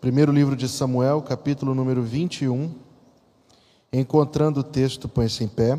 [0.00, 2.72] Primeiro livro de Samuel, capítulo número 21.
[3.92, 5.76] Encontrando o texto, põe-se em pé.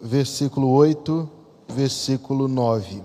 [0.00, 1.30] Versículo 8,
[1.68, 3.04] versículo 9.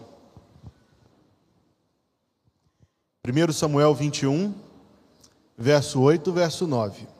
[3.27, 4.53] 1 Samuel 21,
[5.57, 7.10] verso 8, verso 9.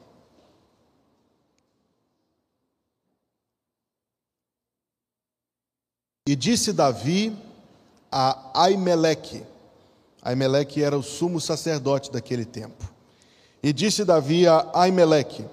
[6.31, 7.35] E disse Davi
[8.09, 9.44] a Aimeleque,
[10.22, 12.89] Aimeleque era o sumo sacerdote daquele tempo.
[13.62, 15.44] E disse Davi a Aimeleque: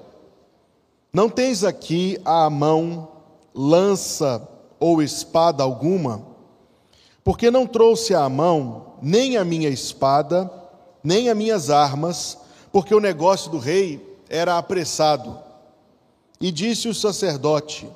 [1.12, 3.08] Não tens aqui à mão
[3.52, 6.24] lança ou espada alguma?
[7.24, 10.48] Porque não trouxe à mão nem a minha espada,
[11.02, 12.38] nem as minhas armas,
[12.70, 15.40] porque o negócio do rei era apressado.
[16.40, 17.90] E disse o sacerdote: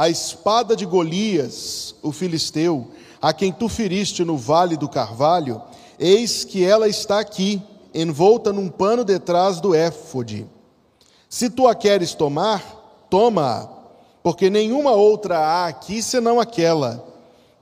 [0.00, 2.88] a espada de Golias, o filisteu,
[3.20, 5.60] a quem tu feriste no vale do carvalho,
[5.98, 10.46] eis que ela está aqui, envolta num pano detrás do éfode.
[11.28, 13.68] Se tu a queres tomar, toma-a,
[14.22, 17.06] porque nenhuma outra há aqui senão aquela.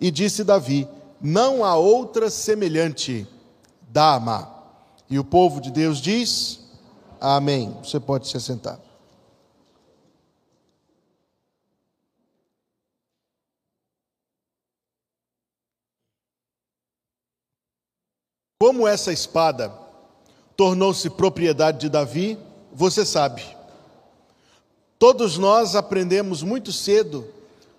[0.00, 0.86] E disse Davi:
[1.20, 3.26] Não há outra semelhante,
[3.90, 4.48] dá-ma.
[5.10, 6.60] E o povo de Deus diz:
[7.20, 7.76] Amém.
[7.82, 8.78] Você pode se assentar.
[18.60, 19.72] Como essa espada
[20.56, 22.36] tornou-se propriedade de Davi,
[22.72, 23.44] você sabe.
[24.98, 27.24] Todos nós aprendemos muito cedo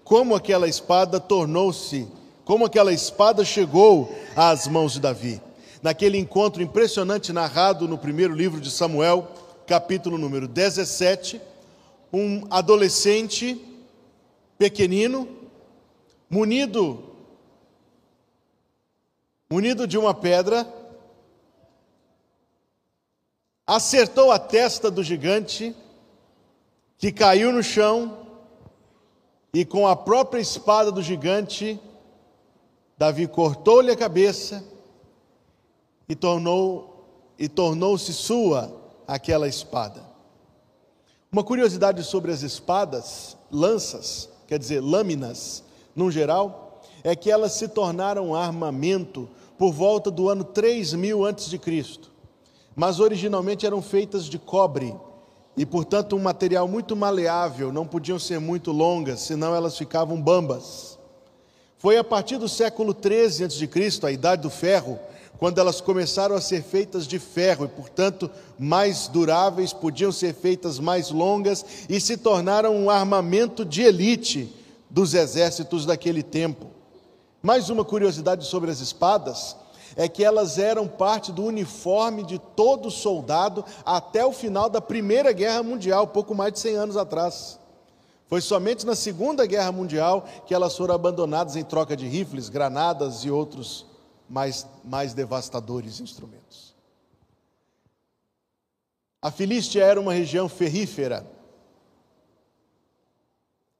[0.05, 2.07] como aquela espada tornou-se,
[2.45, 5.41] como aquela espada chegou às mãos de Davi.
[5.83, 9.27] Naquele encontro impressionante narrado no primeiro livro de Samuel,
[9.67, 11.41] capítulo número 17,
[12.13, 13.61] um adolescente
[14.57, 15.27] pequenino,
[16.29, 17.08] munido
[19.51, 20.71] munido de uma pedra,
[23.65, 25.75] acertou a testa do gigante,
[26.99, 28.27] que caiu no chão,
[29.51, 31.79] e com a própria espada do gigante,
[32.95, 34.63] Davi cortou-lhe a cabeça
[36.07, 36.89] e tornou
[37.39, 38.71] e tornou-se sua
[39.07, 40.03] aquela espada.
[41.31, 45.63] Uma curiosidade sobre as espadas, lanças, quer dizer, lâminas,
[45.95, 46.68] no geral,
[47.03, 49.27] é que elas se tornaram armamento
[49.57, 51.59] por volta do ano 3000 a.C.,
[52.75, 54.95] mas originalmente eram feitas de cobre
[55.57, 60.97] e, portanto, um material muito maleável, não podiam ser muito longas, senão elas ficavam bambas.
[61.77, 63.69] Foi a partir do século 13 a.C.,
[64.03, 64.97] a idade do ferro,
[65.37, 70.79] quando elas começaram a ser feitas de ferro e, portanto, mais duráveis, podiam ser feitas
[70.79, 74.53] mais longas e se tornaram um armamento de elite
[74.89, 76.68] dos exércitos daquele tempo.
[77.41, 79.55] Mais uma curiosidade sobre as espadas
[79.95, 85.31] é que elas eram parte do uniforme de todo soldado até o final da Primeira
[85.31, 87.59] Guerra Mundial, pouco mais de 100 anos atrás.
[88.27, 93.23] Foi somente na Segunda Guerra Mundial que elas foram abandonadas em troca de rifles, granadas
[93.23, 93.85] e outros
[94.29, 96.75] mais, mais devastadores instrumentos.
[99.21, 101.25] A Filístia era uma região ferrífera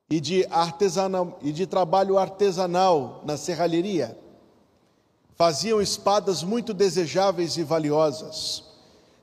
[0.10, 4.18] e de, artesanal, e de trabalho artesanal na serralheria.
[5.36, 8.64] Faziam espadas muito desejáveis e valiosas,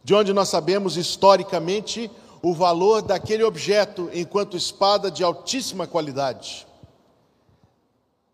[0.05, 2.11] de onde nós sabemos historicamente
[2.41, 6.67] o valor daquele objeto enquanto espada de altíssima qualidade.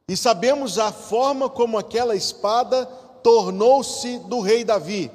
[0.06, 2.84] E sabemos a forma como aquela espada
[3.22, 5.10] tornou-se do rei Davi,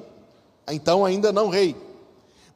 [0.67, 1.75] então ainda não rei,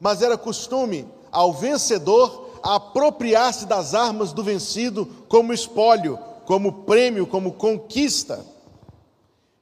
[0.00, 7.52] mas era costume ao vencedor apropriar-se das armas do vencido como espólio, como prêmio, como
[7.52, 8.44] conquista.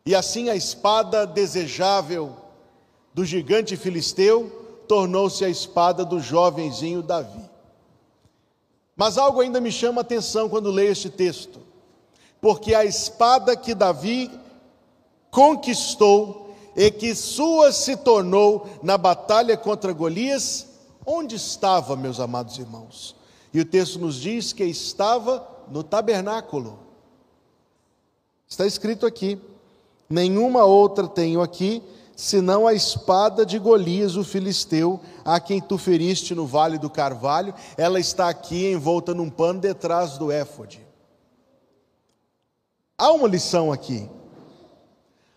[0.05, 2.37] E assim a espada desejável
[3.15, 7.49] do gigante filisteu tornou-se a espada do jovenzinho Davi.
[8.97, 11.61] Mas algo ainda me chama a atenção quando leio este texto,
[12.41, 14.31] porque a espada que Davi
[15.31, 20.70] conquistou e que sua se tornou na batalha contra Golias
[21.05, 23.17] Onde estava, meus amados irmãos?
[23.53, 26.79] E o texto nos diz que estava no tabernáculo.
[28.49, 29.41] Está escrito aqui:
[30.09, 31.83] nenhuma outra tenho aqui,
[32.15, 37.55] senão a espada de Golias, o filisteu, a quem tu feriste no vale do carvalho.
[37.77, 40.87] Ela está aqui envolta num pano detrás do éfode.
[42.99, 44.09] Há uma lição aqui.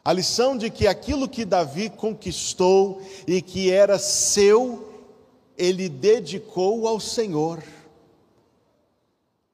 [0.03, 4.92] A lição de que aquilo que Davi conquistou e que era seu,
[5.57, 7.63] ele dedicou ao Senhor.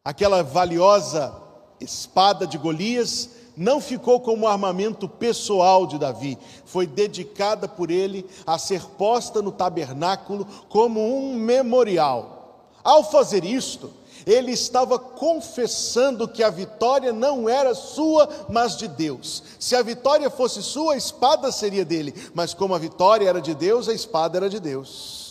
[0.03, 1.33] Aquela valiosa
[1.79, 8.57] espada de Golias não ficou como armamento pessoal de Davi, foi dedicada por ele a
[8.57, 12.63] ser posta no tabernáculo como um memorial.
[12.81, 13.91] Ao fazer isto,
[14.25, 19.43] ele estava confessando que a vitória não era sua, mas de Deus.
[19.59, 23.53] Se a vitória fosse sua, a espada seria dele, mas como a vitória era de
[23.53, 25.28] Deus, a espada era de Deus.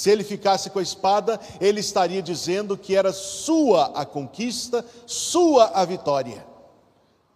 [0.00, 5.66] Se ele ficasse com a espada, ele estaria dizendo que era sua a conquista, sua
[5.74, 6.42] a vitória.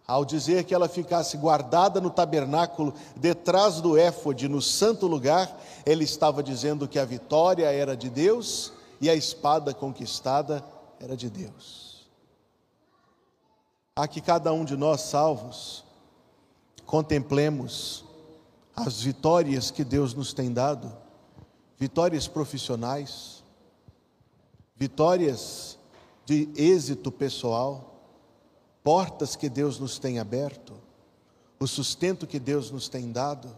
[0.07, 6.05] Ao dizer que ela ficasse guardada no tabernáculo, detrás do éfode, no santo lugar, ele
[6.05, 10.65] estava dizendo que a vitória era de Deus e a espada conquistada
[10.99, 12.07] era de Deus.
[13.95, 15.83] A que cada um de nós salvos
[16.83, 18.03] contemplemos
[18.75, 21.04] as vitórias que Deus nos tem dado
[21.77, 23.43] vitórias profissionais,
[24.75, 25.77] vitórias
[26.25, 27.95] de êxito pessoal,
[28.83, 30.73] portas que Deus nos tem aberto,
[31.59, 33.49] o sustento que Deus nos tem dado.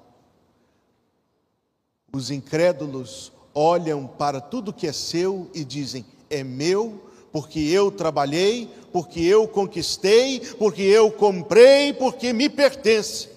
[2.13, 8.71] Os incrédulos olham para tudo que é seu e dizem: é meu, porque eu trabalhei,
[8.91, 13.36] porque eu conquistei, porque eu comprei, porque me pertence.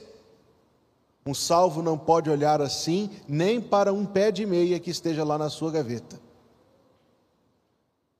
[1.30, 5.38] Um salvo não pode olhar assim nem para um pé de meia que esteja lá
[5.38, 6.20] na sua gaveta.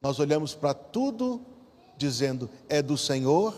[0.01, 1.41] Nós olhamos para tudo
[1.97, 3.53] dizendo: é do Senhor,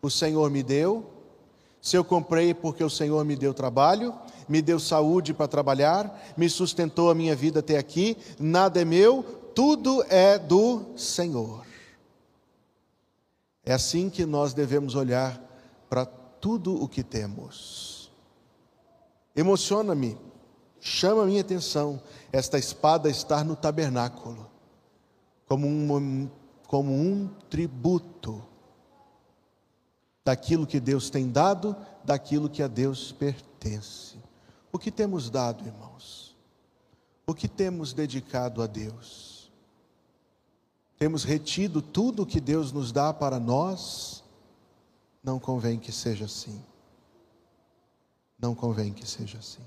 [0.00, 1.04] o Senhor me deu.
[1.82, 4.14] Se eu comprei porque o Senhor me deu trabalho,
[4.48, 9.24] me deu saúde para trabalhar, me sustentou a minha vida até aqui, nada é meu,
[9.52, 11.66] tudo é do Senhor.
[13.64, 15.42] É assim que nós devemos olhar
[15.90, 17.93] para tudo o que temos.
[19.34, 20.16] Emociona-me,
[20.80, 22.00] chama a minha atenção
[22.30, 24.50] esta espada estar no tabernáculo,
[25.46, 26.30] como um,
[26.66, 28.42] como um tributo
[30.24, 34.16] daquilo que Deus tem dado, daquilo que a Deus pertence.
[34.72, 36.34] O que temos dado, irmãos?
[37.26, 39.50] O que temos dedicado a Deus?
[40.98, 44.22] Temos retido tudo o que Deus nos dá para nós?
[45.22, 46.62] Não convém que seja assim.
[48.44, 49.62] Não convém que seja assim.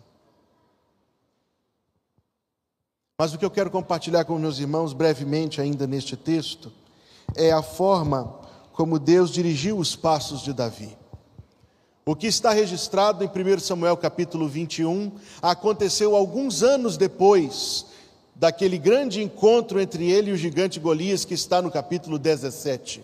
[3.17, 6.71] Mas o que eu quero compartilhar com meus irmãos brevemente ainda neste texto
[7.35, 8.39] é a forma
[8.73, 10.95] como Deus dirigiu os passos de Davi.
[12.05, 17.87] O que está registrado em 1 Samuel capítulo 21 aconteceu alguns anos depois
[18.35, 23.03] daquele grande encontro entre ele e o gigante Golias que está no capítulo 17.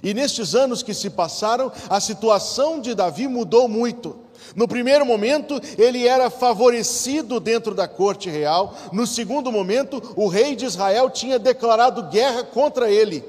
[0.00, 4.17] E nestes anos que se passaram, a situação de Davi mudou muito.
[4.54, 8.74] No primeiro momento, ele era favorecido dentro da corte real.
[8.92, 13.24] No segundo momento, o rei de Israel tinha declarado guerra contra ele.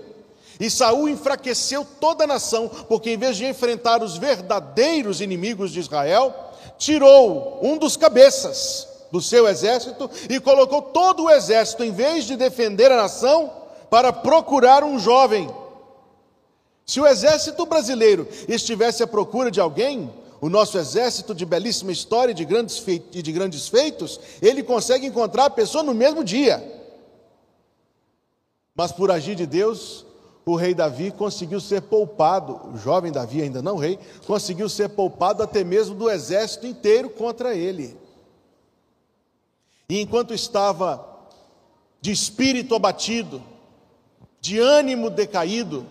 [0.59, 5.79] E Saul enfraqueceu toda a nação, porque em vez de enfrentar os verdadeiros inimigos de
[5.79, 6.33] Israel,
[6.77, 12.35] tirou um dos cabeças do seu exército e colocou todo o exército, em vez de
[12.35, 13.51] defender a nação,
[13.89, 15.49] para procurar um jovem.
[16.85, 20.11] Se o exército brasileiro estivesse à procura de alguém,
[20.41, 22.45] o nosso exército de belíssima história e de
[23.31, 26.63] grandes, feitos, ele consegue encontrar a pessoa no mesmo dia.
[28.73, 30.05] Mas por agir de Deus,
[30.45, 35.43] o rei Davi conseguiu ser poupado, o jovem Davi, ainda não rei, conseguiu ser poupado
[35.43, 37.97] até mesmo do exército inteiro contra ele.
[39.89, 41.05] E enquanto estava
[41.99, 43.43] de espírito abatido,
[44.39, 45.85] de ânimo decaído,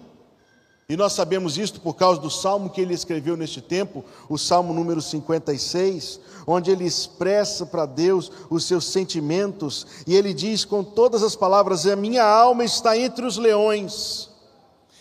[0.90, 4.72] e nós sabemos isto por causa do salmo que ele escreveu neste tempo, o salmo
[4.72, 11.22] número 56, onde ele expressa para Deus os seus sentimentos, e ele diz com todas
[11.22, 14.30] as palavras: A minha alma está entre os leões,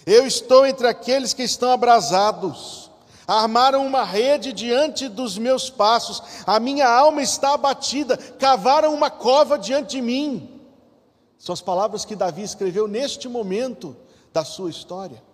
[0.06, 2.92] eu estou entre aqueles que estão abrasados,
[3.26, 9.58] armaram uma rede diante dos meus passos, a minha alma está abatida, cavaram uma cova
[9.58, 10.62] diante de mim.
[11.40, 13.96] São as palavras que Davi escreveu neste momento
[14.34, 15.26] da sua história.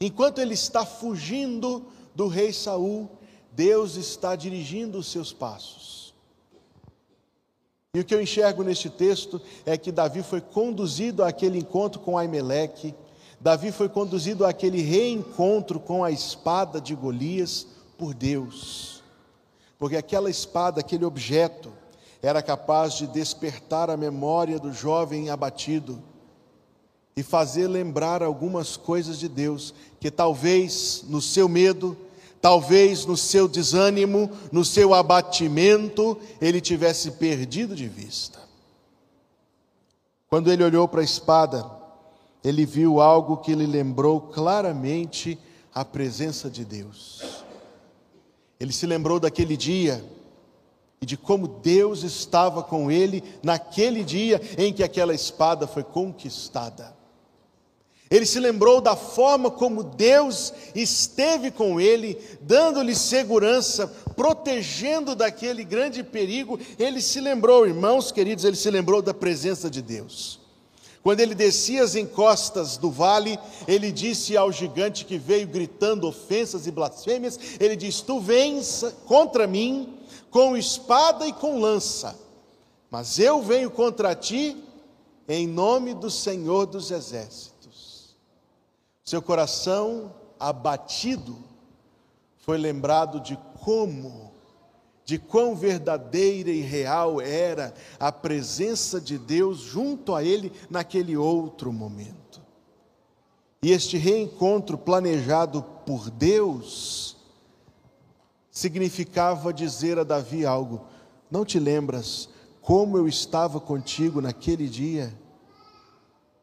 [0.00, 3.08] Enquanto ele está fugindo do rei Saul,
[3.52, 6.12] Deus está dirigindo os seus passos.
[7.94, 12.18] E o que eu enxergo neste texto é que Davi foi conduzido àquele encontro com
[12.18, 12.92] Aimeleque,
[13.40, 19.02] Davi foi conduzido àquele reencontro com a espada de Golias por Deus.
[19.78, 21.72] Porque aquela espada, aquele objeto,
[22.22, 26.02] era capaz de despertar a memória do jovem abatido
[27.16, 31.96] e fazer lembrar algumas coisas de Deus que talvez no seu medo,
[32.40, 38.40] talvez no seu desânimo, no seu abatimento, ele tivesse perdido de vista.
[40.28, 41.84] Quando ele olhou para a espada
[42.44, 45.38] ele viu algo que lhe lembrou claramente
[45.74, 47.42] a presença de Deus.
[48.60, 50.04] Ele se lembrou daquele dia
[51.00, 56.94] e de como Deus estava com ele naquele dia em que aquela espada foi conquistada.
[58.14, 66.04] Ele se lembrou da forma como Deus esteve com ele, dando-lhe segurança, protegendo daquele grande
[66.04, 66.56] perigo.
[66.78, 70.38] Ele se lembrou, irmãos queridos, ele se lembrou da presença de Deus.
[71.02, 76.68] Quando ele descia as encostas do vale, ele disse ao gigante que veio gritando ofensas
[76.68, 79.92] e blasfêmias: Ele diz: Tu vens contra mim
[80.30, 82.16] com espada e com lança,
[82.88, 84.56] mas eu venho contra ti
[85.28, 87.53] em nome do Senhor dos Exércitos
[89.04, 91.36] seu coração abatido
[92.38, 94.32] foi lembrado de como,
[95.04, 101.70] de quão verdadeira e real era a presença de Deus junto a ele naquele outro
[101.70, 102.42] momento.
[103.62, 107.16] E este reencontro planejado por Deus
[108.50, 110.86] significava dizer a Davi algo:
[111.30, 112.28] Não te lembras
[112.60, 115.12] como eu estava contigo naquele dia?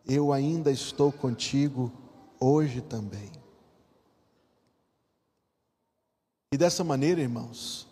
[0.06, 1.92] Eu ainda estou contigo
[2.42, 3.32] hoje também.
[6.52, 7.88] E dessa maneira, irmãos,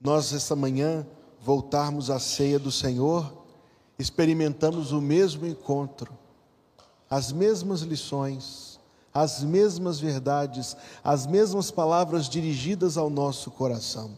[0.00, 1.06] nós esta manhã
[1.40, 3.44] voltarmos à ceia do Senhor,
[3.98, 6.16] experimentamos o mesmo encontro,
[7.08, 8.80] as mesmas lições,
[9.12, 14.16] as mesmas verdades, as mesmas palavras dirigidas ao nosso coração.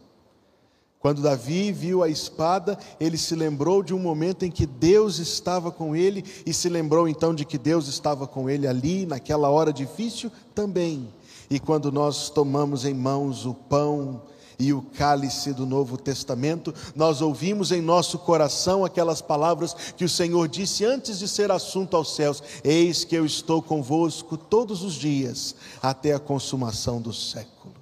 [1.04, 5.70] Quando Davi viu a espada, ele se lembrou de um momento em que Deus estava
[5.70, 9.70] com ele e se lembrou então de que Deus estava com ele ali, naquela hora
[9.70, 11.12] difícil também.
[11.50, 14.22] E quando nós tomamos em mãos o pão
[14.58, 20.08] e o cálice do Novo Testamento, nós ouvimos em nosso coração aquelas palavras que o
[20.08, 24.94] Senhor disse antes de ser assunto aos céus: Eis que eu estou convosco todos os
[24.94, 27.73] dias, até a consumação dos séculos.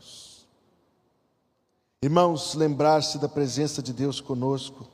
[2.04, 4.88] Irmãos, lembrar-se da presença de Deus conosco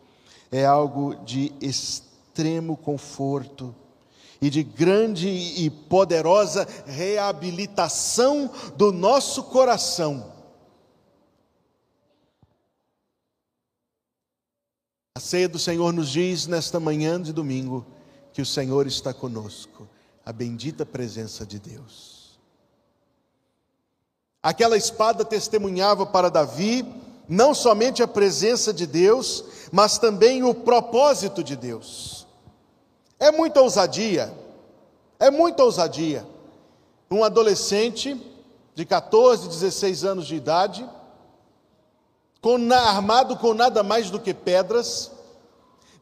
[0.53, 3.75] é algo de extremo conforto
[4.43, 10.35] e de grande e poderosa reabilitação do nosso coração.
[15.17, 17.87] A ceia do Senhor nos diz nesta manhã de domingo
[18.35, 19.89] que o Senhor está conosco,
[20.27, 22.18] a bendita presença de Deus.
[24.43, 26.87] Aquela espada testemunhava para Davi
[27.29, 32.27] não somente a presença de Deus, mas também o propósito de Deus.
[33.19, 34.33] É muita ousadia,
[35.19, 36.27] é muita ousadia.
[37.11, 38.21] Um adolescente
[38.75, 40.89] de 14, 16 anos de idade,
[42.41, 45.11] com, armado com nada mais do que pedras,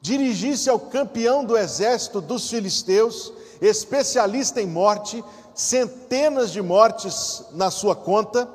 [0.01, 5.25] dirigisse ao campeão do exército dos filisteus, especialista em morte,
[5.57, 8.49] centenas de mortes na sua conta.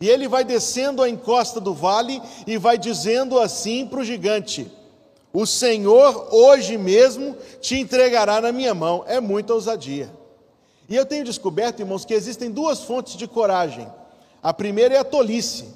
[0.00, 4.70] E ele vai descendo a encosta do vale e vai dizendo assim para o gigante:
[5.32, 9.02] O Senhor hoje mesmo te entregará na minha mão.
[9.06, 10.12] É muita ousadia.
[10.86, 13.90] E eu tenho descoberto, irmãos, que existem duas fontes de coragem.
[14.42, 15.72] A primeira é a tolice.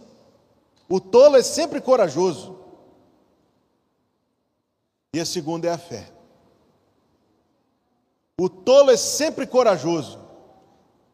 [0.86, 2.58] O tolo é sempre corajoso.
[5.14, 6.17] E a segunda é a fé.
[8.40, 10.16] O tolo é sempre corajoso,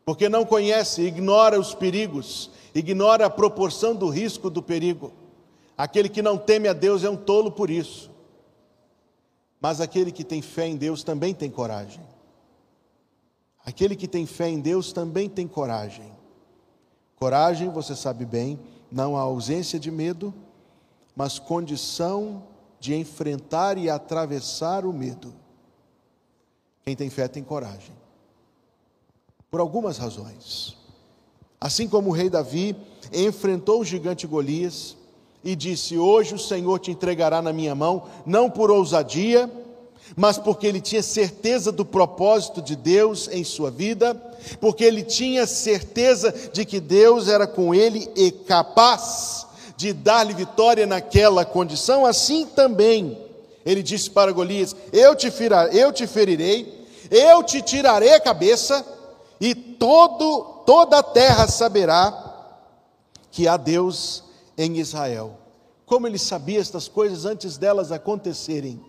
[0.05, 5.11] porque não conhece, ignora os perigos, ignora a proporção do risco do perigo.
[5.77, 8.11] Aquele que não teme a Deus é um tolo por isso.
[9.59, 12.03] Mas aquele que tem fé em Deus também tem coragem.
[13.65, 16.13] Aquele que tem fé em Deus também tem coragem.
[17.17, 18.61] Coragem, você sabe bem,
[18.93, 20.35] não a ausência de medo,
[21.17, 22.43] mas condição
[22.79, 25.35] de enfrentar e atravessar o medo.
[26.85, 27.93] Quem tem fé tem coragem.
[29.51, 30.77] Por algumas razões.
[31.61, 32.77] Assim como o rei Davi
[33.13, 34.97] enfrentou o gigante Golias
[35.43, 39.51] e disse: Hoje o Senhor te entregará na minha mão, não por ousadia,
[40.15, 44.15] mas porque ele tinha certeza do propósito de Deus em sua vida,
[44.61, 50.87] porque ele tinha certeza de que Deus era com ele e capaz de dar-lhe vitória
[50.87, 53.24] naquela condição, assim também
[53.65, 55.33] ele disse para Golias: Eu te,
[55.73, 58.85] eu te ferirei, eu te tirarei a cabeça,
[59.41, 62.23] e todo, toda a terra saberá
[63.31, 64.25] que há Deus
[64.57, 65.39] em Israel.
[65.87, 68.81] Como ele sabia estas coisas antes delas acontecerem?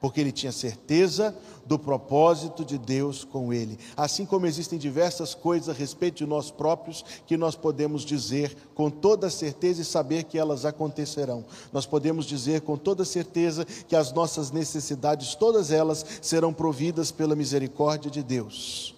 [0.00, 1.34] Porque ele tinha certeza
[1.66, 3.78] do propósito de Deus com ele.
[3.96, 8.90] Assim como existem diversas coisas a respeito de nós próprios que nós podemos dizer com
[8.90, 11.44] toda certeza e saber que elas acontecerão.
[11.72, 17.36] Nós podemos dizer com toda certeza que as nossas necessidades, todas elas, serão providas pela
[17.36, 18.94] misericórdia de Deus.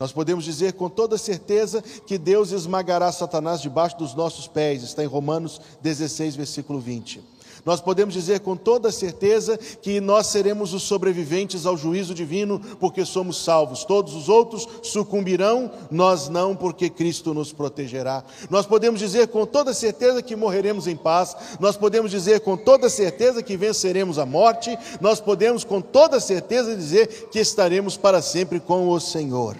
[0.00, 5.04] Nós podemos dizer com toda certeza que Deus esmagará Satanás debaixo dos nossos pés, está
[5.04, 7.20] em Romanos 16, versículo 20.
[7.64, 13.04] Nós podemos dizer com toda certeza que nós seremos os sobreviventes ao juízo divino, porque
[13.04, 13.84] somos salvos.
[13.84, 18.24] Todos os outros sucumbirão, nós não, porque Cristo nos protegerá.
[18.48, 21.36] Nós podemos dizer com toda certeza que morreremos em paz.
[21.58, 24.76] Nós podemos dizer com toda certeza que venceremos a morte.
[25.00, 29.56] Nós podemos com toda certeza dizer que estaremos para sempre com o Senhor.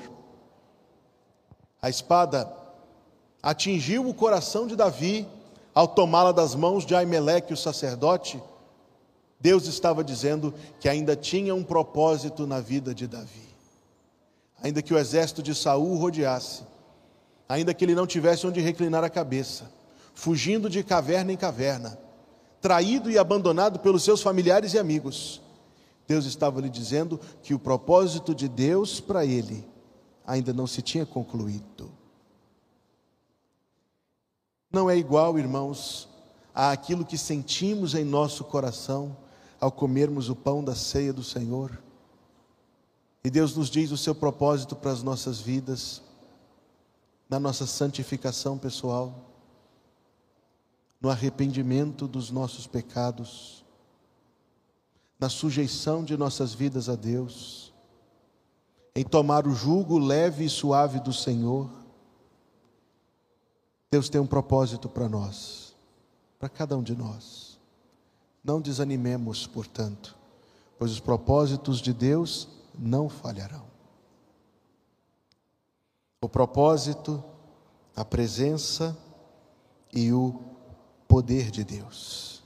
[1.83, 2.51] A espada
[3.43, 5.27] atingiu o coração de Davi
[5.81, 8.39] ao tomá-la das mãos de Aimeleque, o sacerdote,
[9.41, 13.49] Deus estava dizendo que ainda tinha um propósito na vida de Davi.
[14.63, 16.65] Ainda que o exército de Saul rodeasse,
[17.49, 19.73] ainda que ele não tivesse onde reclinar a cabeça,
[20.13, 21.99] fugindo de caverna em caverna,
[22.61, 25.41] traído e abandonado pelos seus familiares e amigos,
[26.07, 29.67] Deus estava lhe dizendo que o propósito de Deus para ele
[30.27, 31.91] ainda não se tinha concluído
[34.71, 36.09] não é igual, irmãos,
[36.55, 39.17] àquilo que sentimos em nosso coração
[39.61, 41.79] ao comermos o pão da ceia do Senhor.
[43.23, 46.03] E Deus nos diz o seu propósito para as nossas vidas,
[47.29, 49.15] na nossa santificação pessoal,
[51.01, 53.65] no arrependimento dos nossos pecados,
[55.19, 57.75] na sujeição de nossas vidas a Deus,
[58.95, 61.71] em tomar o jugo leve e suave do Senhor,
[63.93, 65.75] Deus tem um propósito para nós,
[66.39, 67.59] para cada um de nós.
[68.43, 70.17] Não desanimemos, portanto,
[70.79, 73.65] pois os propósitos de Deus não falharão.
[76.21, 77.23] O propósito,
[77.97, 78.97] a presença
[79.93, 80.41] e o
[81.09, 82.45] poder de Deus.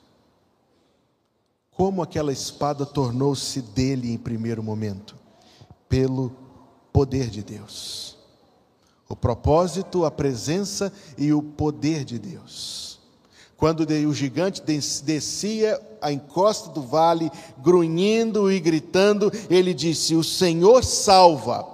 [1.70, 5.14] Como aquela espada tornou-se dele em primeiro momento?
[5.88, 6.30] Pelo
[6.92, 8.03] poder de Deus.
[9.08, 12.98] O propósito, a presença e o poder de Deus.
[13.56, 17.30] Quando o gigante descia a encosta do vale,
[17.62, 21.66] grunhindo e gritando, ele disse: O Senhor salva,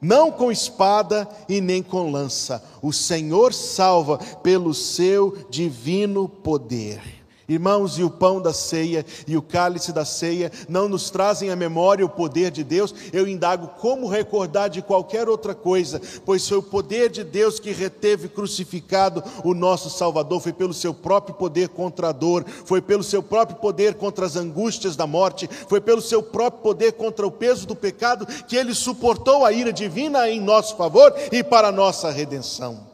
[0.00, 7.25] não com espada e nem com lança, o Senhor salva pelo seu divino poder.
[7.48, 11.56] Irmãos, e o pão da ceia e o cálice da ceia não nos trazem à
[11.56, 12.92] memória o poder de Deus.
[13.12, 17.70] Eu indago como recordar de qualquer outra coisa, pois foi o poder de Deus que
[17.70, 23.04] reteve crucificado o nosso Salvador, foi pelo seu próprio poder contra a dor, foi pelo
[23.04, 27.30] seu próprio poder contra as angústias da morte, foi pelo seu próprio poder contra o
[27.30, 32.10] peso do pecado que ele suportou a ira divina em nosso favor e para nossa
[32.10, 32.85] redenção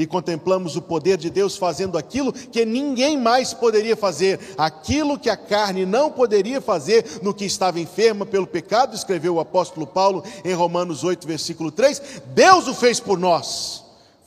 [0.00, 5.28] e contemplamos o poder de Deus fazendo aquilo que ninguém mais poderia fazer, aquilo que
[5.28, 10.24] a carne não poderia fazer no que estava enferma pelo pecado, escreveu o apóstolo Paulo
[10.42, 12.22] em Romanos 8, versículo 3.
[12.28, 13.84] Deus o fez por nós,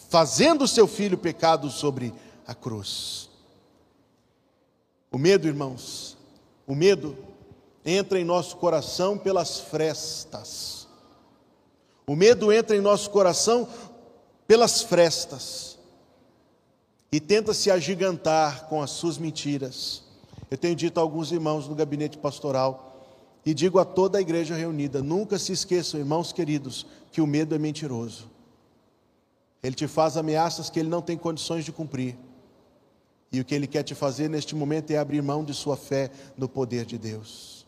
[0.10, 2.14] fazendo o seu filho pecado sobre
[2.46, 3.28] a cruz.
[5.12, 6.16] O medo, irmãos,
[6.68, 7.18] o medo
[7.84, 10.88] entra em nosso coração pelas frestas.
[12.06, 13.68] O medo entra em nosso coração
[14.48, 15.78] pelas frestas
[17.12, 20.04] e tenta se agigantar com as suas mentiras.
[20.50, 22.94] Eu tenho dito a alguns irmãos no gabinete pastoral
[23.46, 27.54] e digo a toda a igreja reunida: nunca se esqueçam, irmãos queridos, que o medo
[27.54, 28.30] é mentiroso.
[29.62, 32.18] Ele te faz ameaças que ele não tem condições de cumprir.
[33.32, 36.12] E o que ele quer te fazer neste momento é abrir mão de sua fé
[36.38, 37.63] no poder de Deus.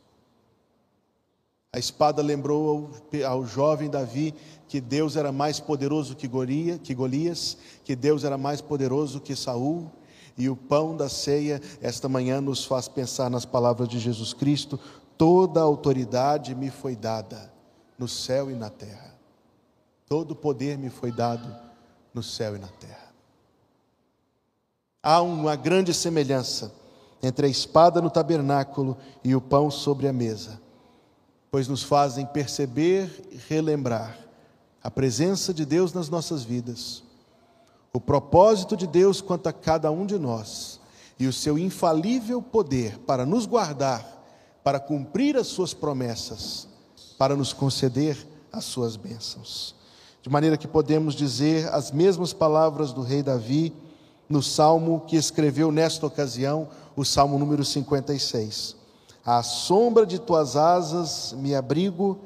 [1.75, 2.89] A espada lembrou
[3.21, 4.33] ao, ao, jovem Davi
[4.65, 9.35] que Deus era mais poderoso que, Goria, que Golias, que Deus era mais poderoso que
[9.35, 9.91] Saul.
[10.38, 14.79] E o pão da ceia, esta manhã, nos faz pensar nas palavras de Jesus Cristo:
[15.17, 17.51] toda a autoridade me foi dada
[17.99, 19.13] no céu e na terra.
[20.07, 21.53] Todo o poder me foi dado
[22.13, 23.11] no céu e na terra.
[25.03, 26.73] Há uma grande semelhança
[27.21, 30.63] entre a espada no tabernáculo e o pão sobre a mesa
[31.56, 34.20] pois nos fazem perceber e relembrar
[34.84, 37.02] a presença de Deus nas nossas vidas,
[37.94, 40.82] o propósito de Deus quanto a cada um de nós
[41.18, 44.06] e o seu infalível poder para nos guardar,
[44.65, 46.68] para cumprir as suas promessas,
[47.18, 48.18] para nos conceder
[48.52, 49.74] as suas bênçãos.
[50.22, 53.74] De maneira que podemos dizer as mesmas palavras do rei Davi
[54.28, 58.84] no salmo que escreveu nesta ocasião, o salmo número 56.
[59.25, 62.19] À sombra de tuas asas me abrigo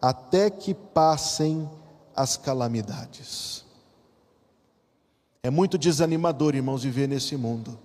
[0.00, 1.68] até que passem
[2.14, 3.64] as calamidades.
[5.42, 7.76] É muito desanimador, irmãos, viver nesse mundo.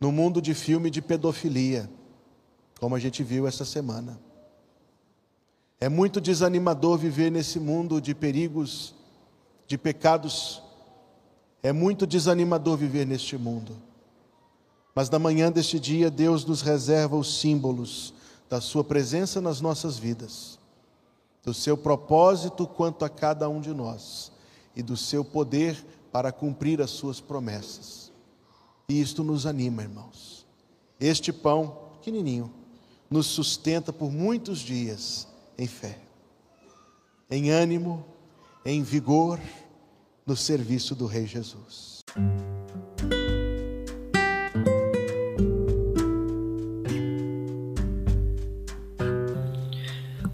[0.00, 1.90] No mundo de filme de pedofilia,
[2.80, 4.18] como a gente viu essa semana.
[5.80, 8.94] É muito desanimador viver nesse mundo de perigos,
[9.66, 10.62] de pecados.
[11.62, 13.87] É muito desanimador viver neste mundo.
[14.98, 18.12] Mas na manhã deste dia, Deus nos reserva os símbolos
[18.50, 20.58] da Sua presença nas nossas vidas,
[21.44, 24.32] do seu propósito quanto a cada um de nós
[24.74, 25.80] e do seu poder
[26.10, 28.10] para cumprir as Suas promessas.
[28.88, 30.44] E isto nos anima, irmãos.
[30.98, 32.52] Este pão pequenininho
[33.08, 35.96] nos sustenta por muitos dias em fé,
[37.30, 38.04] em ânimo,
[38.64, 39.38] em vigor
[40.26, 42.00] no serviço do Rei Jesus.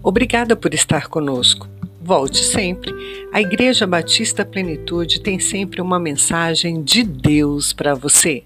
[0.05, 1.67] Obrigada por estar conosco.
[1.99, 2.93] Volte sempre.
[3.33, 8.43] A Igreja Batista Plenitude tem sempre uma mensagem de Deus para você.